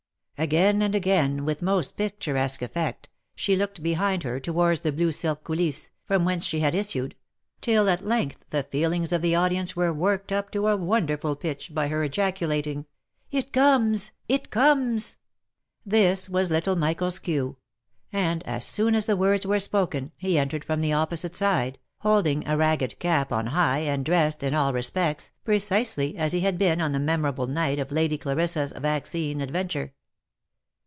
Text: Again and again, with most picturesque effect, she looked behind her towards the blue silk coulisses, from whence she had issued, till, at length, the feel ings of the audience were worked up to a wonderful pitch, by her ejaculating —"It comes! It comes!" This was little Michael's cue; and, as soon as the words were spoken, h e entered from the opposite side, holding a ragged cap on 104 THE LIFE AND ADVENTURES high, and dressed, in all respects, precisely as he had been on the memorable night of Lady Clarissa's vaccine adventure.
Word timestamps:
Again 0.37 0.81
and 0.81 0.95
again, 0.95 1.45
with 1.45 1.61
most 1.61 1.95
picturesque 1.95 2.63
effect, 2.63 3.09
she 3.35 3.55
looked 3.55 3.83
behind 3.83 4.23
her 4.23 4.39
towards 4.39 4.79
the 4.79 4.91
blue 4.91 5.11
silk 5.11 5.43
coulisses, 5.43 5.91
from 6.03 6.25
whence 6.25 6.47
she 6.47 6.61
had 6.61 6.73
issued, 6.73 7.15
till, 7.61 7.87
at 7.87 8.03
length, 8.03 8.43
the 8.49 8.63
feel 8.63 8.91
ings 8.91 9.11
of 9.11 9.21
the 9.21 9.35
audience 9.35 9.75
were 9.75 9.93
worked 9.93 10.31
up 10.31 10.49
to 10.53 10.67
a 10.67 10.75
wonderful 10.75 11.35
pitch, 11.35 11.75
by 11.75 11.89
her 11.89 12.03
ejaculating 12.03 12.87
—"It 13.31 13.53
comes! 13.53 14.13
It 14.27 14.49
comes!" 14.49 15.17
This 15.99 16.27
was 16.27 16.49
little 16.49 16.75
Michael's 16.75 17.19
cue; 17.19 17.57
and, 18.11 18.41
as 18.47 18.65
soon 18.65 18.95
as 18.95 19.05
the 19.05 19.15
words 19.15 19.45
were 19.45 19.59
spoken, 19.59 20.11
h 20.23 20.27
e 20.31 20.39
entered 20.39 20.65
from 20.65 20.81
the 20.81 20.91
opposite 20.93 21.35
side, 21.35 21.77
holding 21.99 22.47
a 22.47 22.57
ragged 22.57 22.97
cap 22.97 23.31
on 23.31 23.45
104 23.45 23.45
THE 23.45 23.67
LIFE 23.67 23.77
AND 23.77 23.81
ADVENTURES 23.83 23.89
high, 23.91 23.93
and 23.93 24.05
dressed, 24.33 24.41
in 24.43 24.55
all 24.55 24.73
respects, 24.73 25.33
precisely 25.43 26.17
as 26.17 26.31
he 26.33 26.39
had 26.39 26.57
been 26.57 26.81
on 26.81 26.93
the 26.93 26.99
memorable 26.99 27.45
night 27.45 27.77
of 27.77 27.91
Lady 27.91 28.17
Clarissa's 28.17 28.71
vaccine 28.75 29.39
adventure. 29.39 29.93